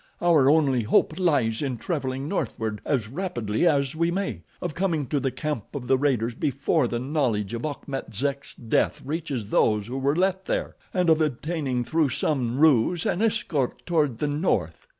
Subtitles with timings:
[0.19, 5.19] Our only hope lies in traveling northward as rapidly as we may, of coming to
[5.19, 9.99] the camp of the raiders before the knowledge of Achmet Zek's death reaches those who
[9.99, 14.87] were left there, and of obtaining, through some ruse, an escort toward the north.